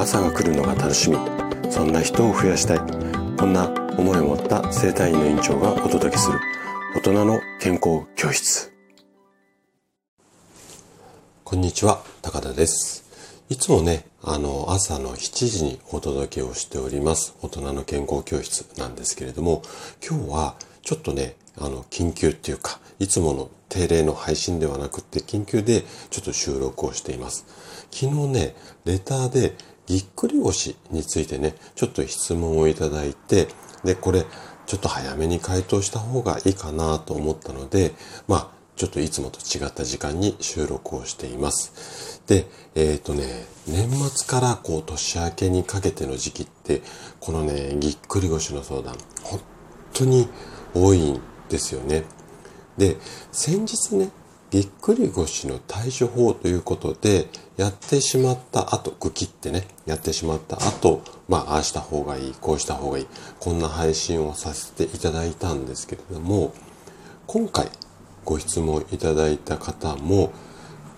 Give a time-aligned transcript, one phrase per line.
[0.00, 1.18] 朝が来るのが楽しみ。
[1.70, 2.78] そんな人を増やしたい。
[3.38, 3.68] こんな
[3.98, 6.40] 思いを持った生体院の院長がお届けする。
[6.96, 8.72] 大人の健康教室。
[11.44, 13.04] こんにちは高田です。
[13.50, 19.62] いつもねあの朝の7時にお届けをしております大人の健康教室なんですけれども
[20.06, 27.44] 今日はちょっとねあの緊急っていうかいつもの定例の配信ではなくって緊急でちょっと収録をしています。
[27.90, 28.54] 昨日ね
[28.84, 29.54] レターで
[29.90, 33.48] ぎっくり腰についてね、ちょっと質問をいただいて、
[33.82, 34.24] で、これ、
[34.66, 37.90] ちょっと早めに回答した方がいいかなと思ったので、
[38.28, 42.22] まあ、ちょっといつもと違った時間に収録をしています。
[42.28, 43.24] で、えっ、ー、とね、
[43.66, 46.82] 年末からこう年明けにかけての時期って、
[47.18, 48.94] このね、ぎっくり腰の相談、
[49.24, 49.40] 本
[49.92, 50.28] 当に
[50.72, 52.04] 多いんですよね。
[52.78, 52.96] で、
[53.32, 54.10] 先日ね、
[54.50, 63.06] ぎっくり腰の対処法ということで、やってしまった後、グキってね、やってしまった後、まあ、ああした方がいい、こうした方がいい、
[63.38, 66.52] こんな配信をさせていただいたんですけれども、
[67.28, 67.68] 今回
[68.24, 70.32] ご質問いただいた方も、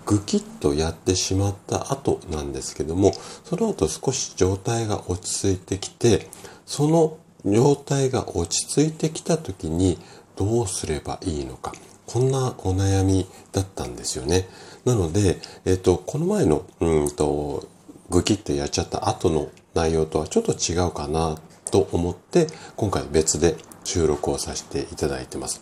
[0.05, 3.13] ぐきっとやってしまった後なんですけども、
[3.43, 6.27] その後少し状態が落ち着いてきて、
[6.65, 9.99] その状態が落ち着いてきた時に
[10.35, 11.73] どうすればいいのか。
[12.05, 14.47] こんなお悩みだったんですよね。
[14.85, 17.67] なので、えっ、と、この前の、うんと、
[18.09, 21.37] グキってやっちゃった後の内容とはちょっと違うかな
[21.71, 25.61] と思って、今回別で収録をさせていただいてます。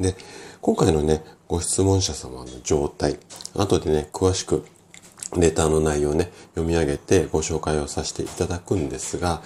[0.00, 0.16] で、
[0.60, 3.18] 今回のね、ご質問者様の状態、
[3.54, 4.64] 後でね、詳しく
[5.36, 9.42] レターの内容をね、読み上げてご紹介をさせていただくんですが、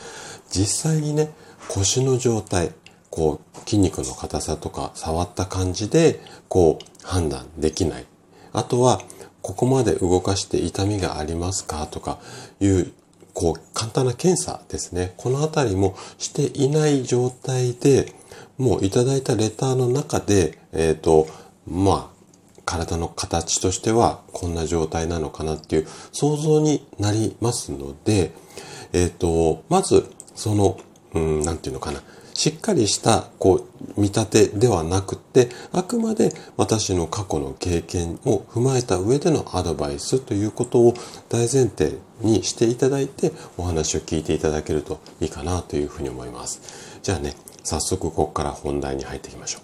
[0.50, 1.30] 実際にね、
[1.68, 2.72] 腰の状態、
[3.16, 8.04] こう、筋肉の硬さとか触った感じで、こう、判断できない。
[8.52, 9.00] あとは、
[9.40, 12.18] ここまで動かして痛みがありますかとか
[12.60, 12.92] いう、
[13.32, 15.14] こう、簡単な検査ですね。
[15.16, 18.12] このあたりもしていない状態で、
[18.58, 21.26] もういただいたレターの中で、えっ、ー、と、
[21.66, 28.32] まあ、体の形としてはこんな状態なのかなっていう想像になりますので、
[28.92, 30.78] えっ、ー、と、まず、その、
[31.14, 32.02] うん、なんていうのかな。
[32.36, 33.66] しっかりした、こ
[33.96, 40.92] う、見立てではなくて、あくまで私の過去の経験を踏まえた上でのアドバイスということを
[41.30, 46.60] 大前提にしていただいて、お話を聞いていただけるといいかなというふうに思います。
[47.02, 49.60] じゃあね、早速ここから本題に入っていきましょ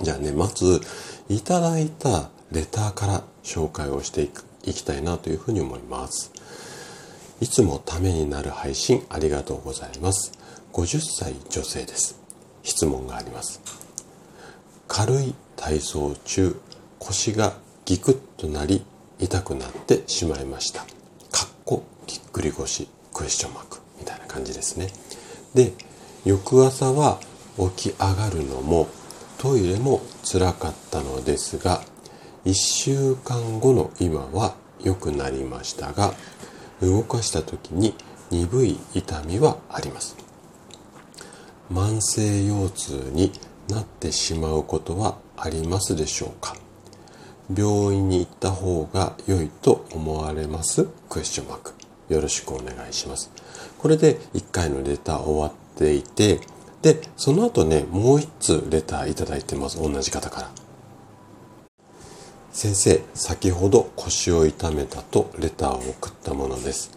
[0.00, 0.04] う。
[0.04, 0.80] じゃあね、まず、
[1.28, 6.32] いただいたレターから紹介をしていくいきたいなというふうに思います。
[7.40, 10.35] いつもためになる配信ありがとうございます。
[10.76, 12.20] 50歳女性です。
[12.62, 13.62] 質問があります。
[14.86, 16.54] 軽い体操中
[16.98, 17.54] 腰が
[17.86, 18.84] ギクッとなり
[19.18, 20.80] 痛くなってしまいました。
[20.80, 22.88] かっこぎっくり腰？
[23.14, 24.88] クエスチョンマークみたいな感じですね。
[25.54, 25.72] で
[26.26, 27.20] 翌朝は
[27.56, 28.86] 起き上がるのも
[29.38, 31.80] トイレもつらかったのですが
[32.44, 36.12] 1週間後の今は良くなりましたが
[36.82, 37.94] 動かした時に
[38.30, 40.25] 鈍い痛みはあります。
[41.70, 43.32] 慢性腰痛に
[43.68, 46.56] なってしまうことはありますでしょうか？
[47.54, 50.86] 病院に行った方が良いと思われます？
[51.08, 51.74] クエスチョンマーク。
[52.08, 53.30] よろしくお願いします。
[53.78, 56.40] これで1回のレター終わっていて、
[56.82, 59.82] で、その後ね、もう1通レターいただいてます。
[59.82, 60.50] 同じ方から。
[62.52, 66.92] 先生、先ほど腰を痛めたとレターを送ったものです。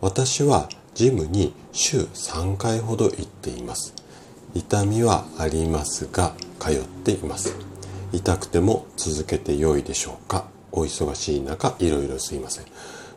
[0.00, 3.94] 私はジムに週3回ほど行っています。
[4.56, 7.54] 痛みはありますが通っています。
[8.12, 10.46] 痛くても続けて良いでしょうか？
[10.72, 12.64] お忙しい中いろいろすいません。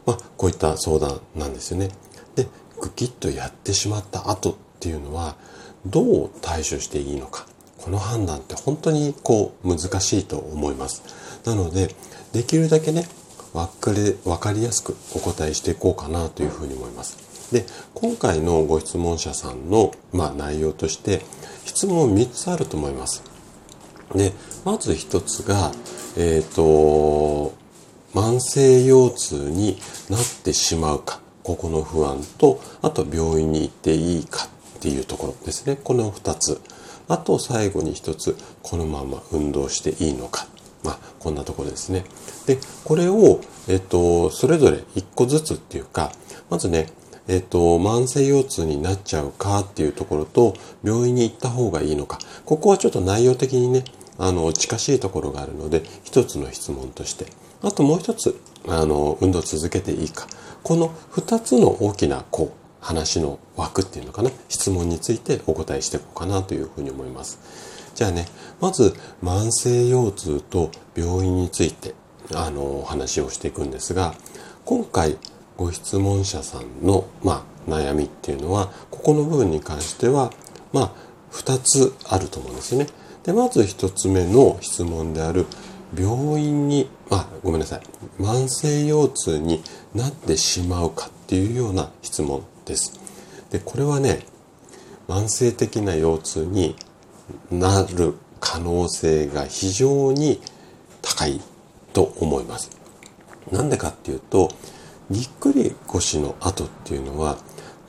[0.05, 1.91] まあこういった相談なんですよね。
[2.35, 2.45] で
[2.81, 5.37] グキッとやってしまった後っていうのは
[5.85, 7.47] どう対処していいのか？
[7.77, 11.03] この判断って本当にこう難しいと思います。
[11.45, 11.95] なので
[12.33, 13.05] できるだけね
[13.53, 17.28] 分かり分かりやすくお答えしていこうかなというふうに思います。
[17.51, 21.21] で、今回のご質問者さんの、まあ、内容として、
[21.65, 23.23] 質問3つあると思います。
[24.15, 24.33] で、
[24.65, 25.71] まず1つが、
[26.17, 27.53] えっ、ー、と、
[28.13, 29.77] 慢性腰痛に
[30.09, 34.45] なってしまうか、ここの不安と、あと病院に行っていいか
[34.77, 35.77] っていうところですね。
[35.83, 36.61] この2つ。
[37.07, 40.47] あと最後に1つ、このまま運動していいのか。
[40.83, 42.05] まあ、こんなところですね。
[42.45, 46.11] で、これを、えっと、それぞれ1個ずつっていうか、
[46.49, 46.87] まずね、
[47.29, 52.17] えっと、慢性腰痛になっちゃうかっていうところと、病院に行った方がいいのか。
[52.43, 53.83] ここはちょっと内容的にね、
[54.17, 57.27] あの、近しいところがあるので、一つの質問として。
[57.61, 60.25] あともう一つ、あの、運動続けていいか。
[60.63, 64.31] この2つの大きな、こう、話の枠っていうのかな。
[64.47, 67.37] 質問についてお答えしていこうかなというふうに思います。
[67.93, 68.25] じゃあね、
[68.59, 71.93] まず、慢性腰痛と病院について、
[72.33, 74.15] あの、お話をしていくんですが、
[74.65, 75.19] 今回、
[75.59, 80.31] ご質問者さんの、まあ、悩みっていうのは、ここの部分に関しては、
[80.71, 80.91] まあ、
[81.33, 82.87] 2つあると思うんですよね。
[83.23, 85.47] で、まず1つ目の質問である、
[85.93, 87.81] 病院に、あ、ごめんなさい。
[88.21, 89.61] 慢性腰痛に
[89.93, 92.97] なってしまうかっていうような質問です。
[93.51, 94.21] で、これはね、
[95.09, 96.77] 慢性的な腰痛に
[97.51, 100.39] なる可能性が非常に
[101.01, 101.41] 高い
[101.91, 102.69] と思います。
[103.51, 104.53] なんでかっていうと、
[105.09, 107.37] ぎっくり腰の後っていうのは、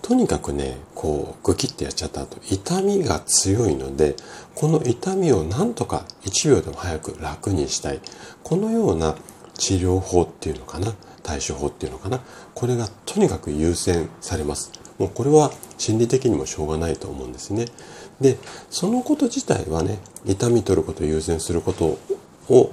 [0.03, 4.17] とにかくね、こう、グキってやっちゃった後、痛みが強いので、
[4.55, 8.01] この痛みをなんとか1秒でも早く楽にしたい。
[8.43, 9.17] このような
[9.55, 12.21] 治療法っていうのかな、対処法っていうのかな、
[12.55, 14.73] これがとにかく優先されます。
[14.99, 17.67] もうこれは心理的にもしょうがないと思うんですね。
[18.21, 18.39] で、
[18.71, 21.99] そのこと自体はね、痛み取ることを優先すること
[22.49, 22.73] を、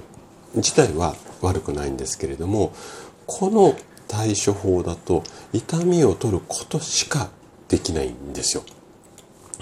[0.54, 2.72] 自体は悪くないんですけれども、
[3.26, 3.76] この
[4.08, 5.22] 対処法だと
[5.52, 7.28] 痛みを取ることしか
[7.68, 8.64] できないんですよ。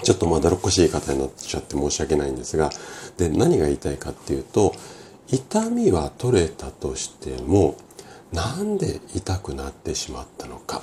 [0.03, 2.69] ちょっとまだろっこしい方になっちゃって申し訳ないんですが、
[3.17, 4.73] で、何が言いたいかっていうと、
[5.29, 7.75] 痛みは取れたとしても、
[8.31, 10.81] なんで痛くなってしまったのか。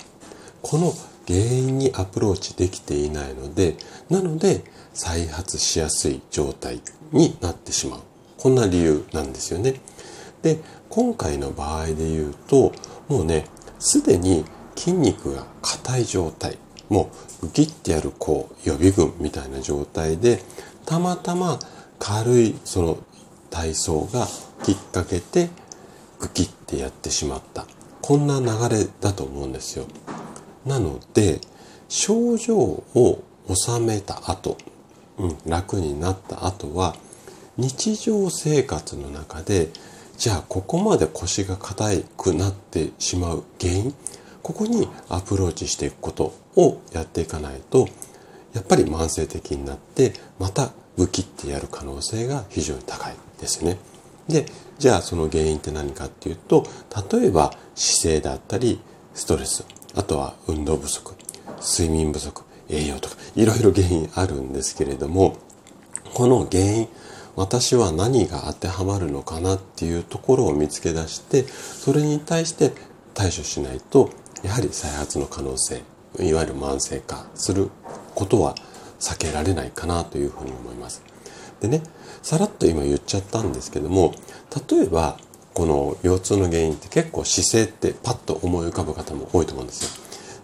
[0.63, 0.93] この
[1.27, 3.77] 原因にアプローチできていないので、
[4.11, 6.81] なので再発しやすい状態
[7.13, 8.01] になってしまう。
[8.39, 9.81] こんな理由なんですよね。
[10.43, 10.61] で、
[10.91, 12.73] 今回の場合で言うと、
[13.09, 13.47] もうね、
[13.79, 14.45] すでに
[14.77, 17.11] 筋肉が硬い状態、も
[17.43, 20.43] うギッてやるこう予備軍みたいな状態で、
[20.87, 21.59] たまたま
[21.99, 22.99] 軽いその
[23.51, 24.27] 体操が
[24.65, 25.49] きっかけで
[26.19, 27.67] グキッてやってしまった。
[28.01, 29.87] こんな流れだと思うんですよ。
[30.67, 31.41] なので、
[31.89, 34.59] 症状を収めた後、
[35.19, 36.97] うん、楽になった後は、
[37.57, 39.71] 日常生活の中で
[40.17, 43.95] じゃあここまで腰が硬くなってしまう原因
[44.43, 47.89] ここにアプローチしていくことをやっていかないと
[48.53, 53.79] やっぱり慢性的になってまたブキってやる可能性が非常に高いですね。
[54.29, 54.47] で、
[54.79, 56.65] じゃあその原因って何かっていうと、
[57.13, 58.81] 例えば姿勢だったり
[59.13, 61.15] ストレス、あとは運動不足、
[61.61, 65.37] 睡眠不足、栄養とかいろいろ原因あるんですけれども、
[66.15, 66.89] この原因、
[67.37, 72.73] 私は何が当てはまるのかなっていうところを見つけ出してそれに対して
[73.15, 74.11] 対処しないと
[74.43, 75.83] やはり再発の可能性
[76.21, 77.71] いわゆる慢性化する
[78.15, 78.55] ことは
[79.01, 81.03] 避けられないかなというふうに思います。
[81.61, 81.83] でね
[82.23, 84.15] さらっと今言っちゃったんですけども
[84.71, 85.19] 例えば
[85.53, 89.91] この腰痛の原因って結構姿勢ってパッと思い浮かぶ方も多いと思うんですよ。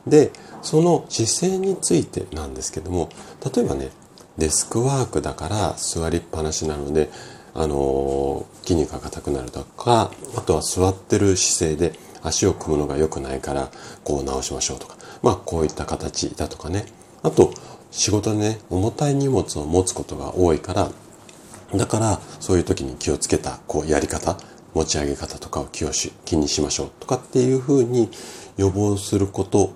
[0.07, 0.31] で
[0.63, 3.09] その姿勢についてなんですけども
[3.55, 3.91] 例えばね
[4.39, 7.11] デスクワークだから座りっぱなしなので、
[7.55, 13.71] あのー、筋肉が硬くなるとか、あとは座ってる姿勢で足を組むのが良くないから、
[14.05, 14.97] こう直しましょうとか。
[15.23, 16.87] まあ、こういった形だとかね。
[17.23, 17.53] あと、
[17.91, 20.91] 仕事でね、重たい荷物を持つことが多いから、
[21.77, 24.37] だから、そういう時に気をつけた、こう、やり方、
[24.75, 28.09] 持ち上げ方とかを気をし気にしましょうとかっていうふうに
[28.57, 29.73] 予防すること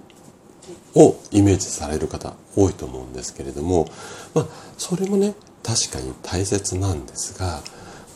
[0.95, 3.89] をイメージされる方多いと思うんですけれども、
[4.35, 4.47] まあ、
[4.79, 7.61] それもね確かに大切なんですが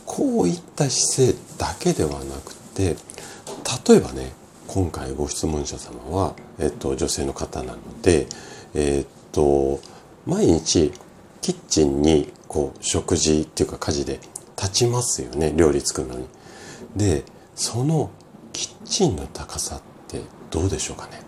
[0.05, 2.95] こういった姿勢だけではなくて
[3.87, 4.31] 例えばね
[4.67, 8.27] 今回ご質問者様は、えっと、女性の方なので、
[8.75, 9.79] えっと、
[10.27, 10.91] 毎日
[11.41, 14.19] キッチンにこう食事っていうか家事で
[14.55, 16.27] 立ちますよね料理作るのに。
[16.95, 17.23] で
[17.55, 18.11] その
[18.53, 21.21] キッチンの高さってどうでしょうかね？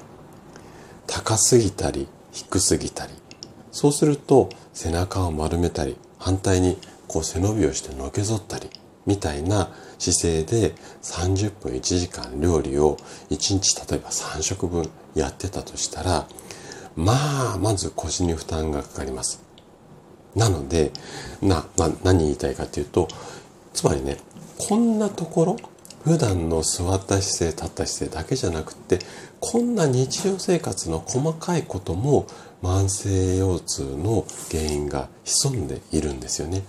[1.32, 3.14] 高すぎたり低すぎたり
[3.72, 8.70] そうすると背中を丸めたり反対にこう背伸びをしてのけぞったり
[9.06, 12.98] みたいな姿勢で30分1時間料理を
[13.30, 16.28] 1日例えば3食分やってたとしたら
[16.98, 19.42] まあまず腰に負担がかかります。
[20.36, 20.92] なので
[21.42, 23.08] な、ま、何言いたいかというと
[23.74, 24.18] つまりね
[24.58, 25.58] こんなところ
[26.04, 29.00] 普段の座った姿勢立った姿勢だけじゃなくて
[29.40, 32.28] こんな日常生活の細かいことも
[32.62, 36.64] 慢性腰痛の原因が潜んでいるんですよね。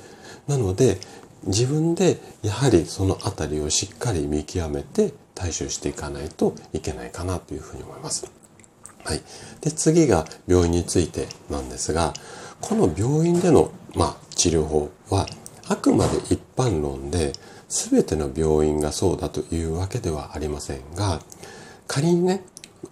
[0.49, 0.99] なので
[1.45, 8.31] 自分でやはりその辺りをしっかり見極めて対処していかないといけないかなというふうに思います。
[9.05, 9.21] はい。
[9.61, 12.15] で、次が病院についてなんですが、
[12.61, 15.27] この病院での、まあ、治療法は
[15.69, 17.33] あくまで一般論で
[17.73, 21.23] 全ての病院がそうだというわけではありませんが、
[21.87, 22.45] 仮にね、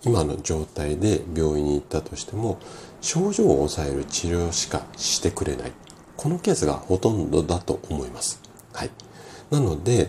[0.04, 2.58] 今の状態で病院に行ったとしても、
[3.02, 5.72] 症状を抑える治療しかしてくれない。
[6.16, 8.40] このケースがほとんどだと思います。
[8.72, 8.90] はい。
[9.50, 10.08] なので、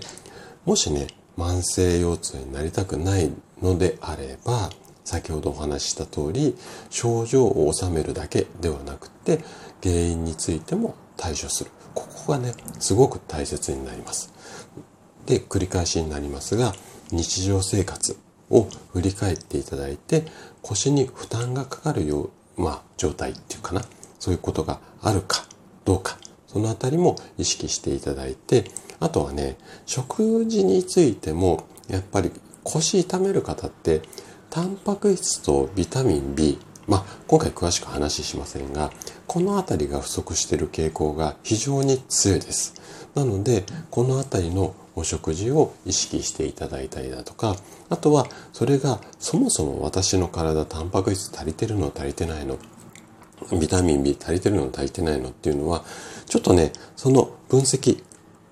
[0.63, 3.29] もしね、慢性腰痛になりたくない
[3.61, 4.69] のであれば、
[5.03, 6.55] 先ほどお話しした通り、
[6.89, 9.43] 症状を治めるだけではなくて、
[9.83, 11.71] 原因についても対処する。
[11.93, 14.31] ここがね、すごく大切になります。
[15.25, 16.73] で、繰り返しになりますが、
[17.11, 18.17] 日常生活
[18.49, 20.25] を振り返っていただいて、
[20.61, 23.81] 腰に負担がかかるよう、まあ、状態っていうかな、
[24.19, 25.45] そういうことがあるか
[25.85, 28.65] どうか、そのあたりも意識していただいて、
[28.99, 32.31] あとはね、食事についても、やっぱり
[32.63, 34.01] 腰痛める方って、
[34.49, 38.91] タンパク質とビタミン B、まあ、今回詳しく話ししませんが、
[39.27, 42.73] この辺りが不足している傾向が非常に強いです。
[43.15, 47.55] なので、この辺りのお食事を意識していただいたりだとか、
[47.89, 52.57] あとはそれがそもそも私の体タンパク質足りてるの足りてないの
[53.59, 55.83] ビタミン B 足りてるの足りてないのっていうのは
[56.27, 58.03] ちょっとねその分析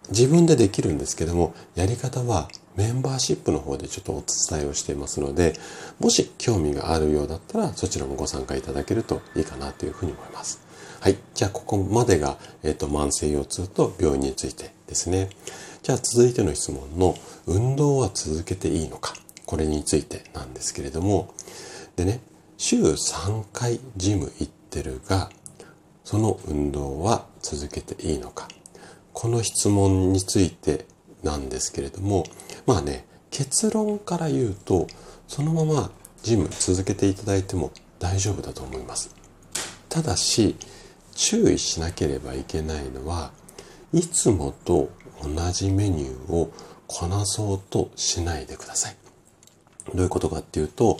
[0.09, 5.53] 自分でできるんですけどもやり方はメンバーシップの方でちょっとお伝えをしていますので
[5.99, 10.69] もし興味があるようだったらそちらもご参加いただけるといいかなというふうに思います。
[11.01, 11.15] はい。
[11.33, 15.29] じゃあ、ここまでが、えっ、ー、と、慢性腰痛と病院についてですね。
[15.89, 17.15] じゃあ続いての質問の
[17.47, 19.15] 運動は続けていいのか？
[19.47, 21.33] これについてなんですけれども。
[21.95, 22.19] でね
[22.59, 25.31] 週3回ジム行ってるが
[26.03, 28.47] その運動は続けていいのか？
[29.13, 30.85] この質問について
[31.23, 32.23] なんですけれども。
[32.67, 34.85] まあね結論から言うと
[35.27, 35.89] そのまま
[36.21, 39.15] ジム続けていただいても大丈夫だと思います。
[39.89, 40.55] ただし
[41.15, 43.31] 注意しなければいけないのは
[43.91, 44.91] いつもと
[45.23, 46.51] 同じメニューを
[46.87, 48.95] こなそうとしないでください。
[49.93, 50.97] どういうことかっていうと、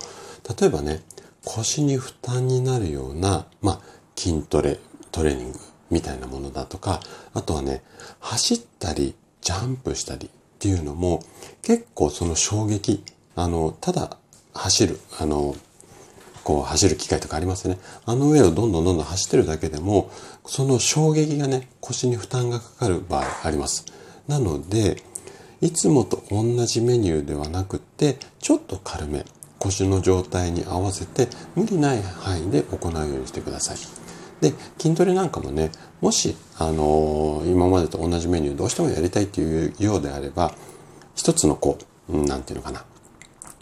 [0.60, 1.04] 例えばね、
[1.46, 3.82] 腰に負担になるような、まあ、
[4.16, 4.80] 筋トレ、
[5.12, 5.60] トレーニング
[5.90, 7.00] みたいなものだとか、
[7.34, 7.84] あとはね、
[8.20, 11.24] 走ったり、ジャンプしたりっていうのも、
[11.62, 13.04] 結構その衝撃、
[13.36, 14.18] あの、ただ
[14.54, 15.56] 走る、あの、
[16.44, 17.80] こう走る機会とかありますよね。
[18.06, 20.12] あの上をどんどんどんどん走ってるだけでも、
[20.46, 23.86] その衝撃がね、腰に負担がかかる場合あります。
[24.30, 25.02] なので、
[25.60, 29.26] いつもと同じメニューではなくて、ちょっと軽め、
[29.58, 33.78] 腰の状態に合わせて無理ない範囲で行うようにしてください。
[34.40, 40.54] で、筋トレなんかもね、もし、あのー、今までと同じメニューどうしてもやりたいっていうようであれば、
[41.16, 42.86] 一つのこう、なんていうのかな。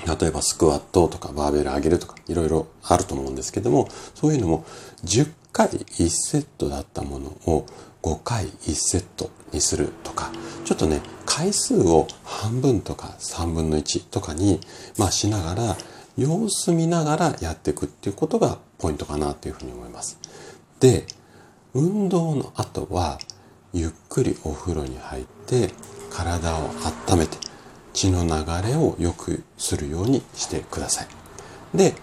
[0.06, 4.66] 例えばスクワットとかバーベル上げるとかいろいろあると思うんですけども、そういうのも
[5.04, 7.66] 10回1セットだったものを
[8.04, 10.32] 5回1セットにするとか、
[10.66, 14.60] ちょっとね、回数を半分とか3分の1とかに、
[14.98, 15.77] まあしながら、
[16.18, 20.20] 様子見ながらやっていくっていうことがポイントかなというふうに思います。
[20.80, 21.06] で、
[21.74, 23.20] 運動の後は、
[23.74, 25.72] ゆっくりお風呂に入って、
[26.10, 26.70] 体を
[27.10, 27.38] 温めて、
[27.98, 31.08] 血の流れを良くするようにしてください。
[31.75, 31.96] で、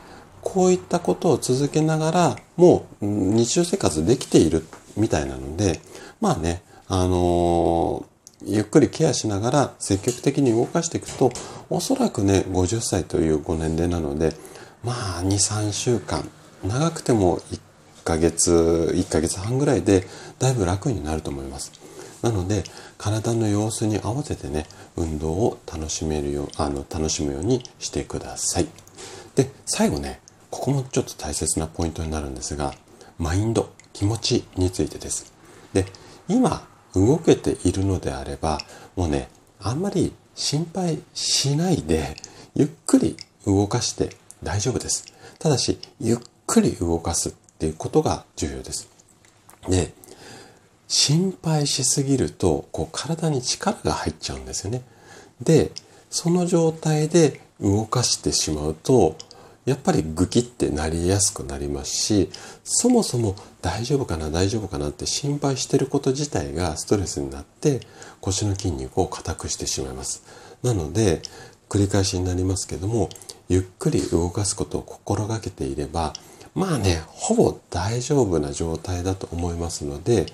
[0.43, 5.81] こういったことを続けながら、もう日常生活できているみたいなので、
[6.21, 11.31] まあね、あのー、ゆっくりケアしながら積極的に動かしていくと、
[11.71, 14.35] おそらくね、50歳というご年齢なので、
[14.83, 16.29] まあ、2、3週間、
[16.65, 17.61] 長くても1
[18.05, 20.07] ヶ月、1ヶ月半ぐらいで、
[20.41, 21.73] だいぶ楽になると思います。
[22.25, 22.65] なので、
[22.97, 24.67] 体の様子に合わせてね、
[24.97, 28.67] 運動を楽しめるよう、あの、楽しむようにしてください。
[29.35, 32.73] で、最後ね、ここもちょっと大切なポイントになるんですが、
[33.19, 35.35] マインド、気持ちについてです。
[35.75, 35.85] で、
[36.27, 38.59] 今動けているのであれば、
[38.97, 39.29] もうね、
[39.61, 42.17] あんまり心配しないで、
[42.55, 45.05] ゆっくり動かして大丈夫です。
[45.39, 48.89] ただし、ゆっくり動かすっていうことが重要です。
[49.69, 49.93] で、
[50.89, 54.83] 心配しすぎると、こう体に力が入っちゃうんですよね。
[55.41, 55.73] で、
[56.11, 59.17] その状態で動かしてしまうと、
[59.65, 62.31] やっぱりグキってなりやすくなりますし、
[62.65, 67.81] そもそも大丈夫かな大丈夫かなって心配してること自体がストレスになって
[68.21, 70.23] 腰の筋肉を硬くしてしまいます。
[70.63, 71.23] なので、
[71.71, 73.09] 繰り返しになりますけども、
[73.49, 76.13] ゆっくり動かすことを心がけていれば、
[76.55, 80.27] まあね、ほぼ大丈夫な状態だと思いますので、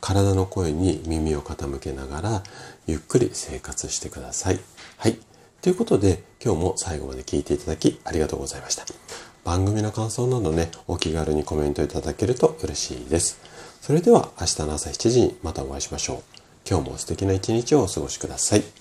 [0.00, 2.42] 体の声に耳を傾けながら、
[2.86, 4.60] ゆっくり生活してください。
[4.96, 5.18] はい。
[5.62, 8.84] ということで、今日も最後まで聞いていただきありがとうございました。
[9.44, 13.38] 番組の感想などね、お気軽にコメントいただけると嬉しいです。
[13.80, 16.22] それでは明日の朝7時にまたお会いしましょう。
[16.68, 18.79] 今日も素敵な一日をお過ごしください。